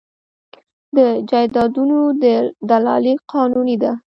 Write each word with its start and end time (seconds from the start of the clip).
د 0.95 0.97
جایدادونو 1.29 1.97
دلالي 2.69 3.13
قانوني 3.31 3.75
ده؟ 3.83 3.91